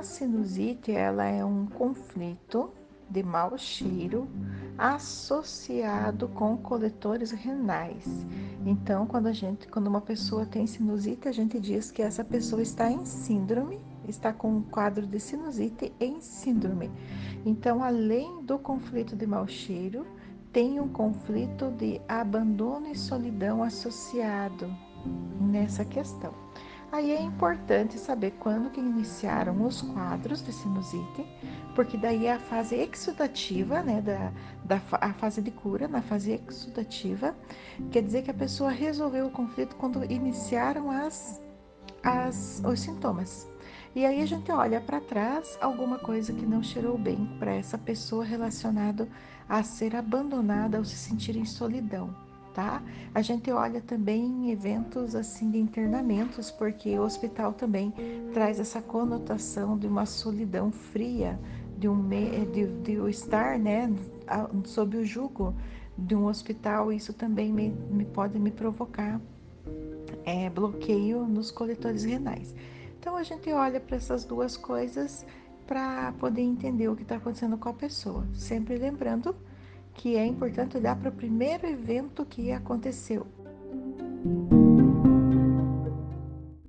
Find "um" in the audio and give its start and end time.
1.44-1.66, 14.56-14.62, 20.80-20.88, 61.88-62.08, 66.14-66.26